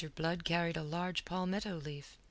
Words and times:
Blood 0.15 0.43
carried 0.45 0.77
a 0.77 0.83
large 0.83 1.25
palmetto 1.25 1.75
leaf. 1.79 2.17